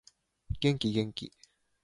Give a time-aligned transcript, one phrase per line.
[0.61, 1.31] 元気元気